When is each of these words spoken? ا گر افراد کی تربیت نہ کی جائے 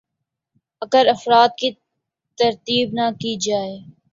ا 0.81 0.85
گر 0.91 1.05
افراد 1.15 1.49
کی 1.59 1.69
تربیت 2.37 2.89
نہ 2.97 3.05
کی 3.21 3.31
جائے 3.45 3.75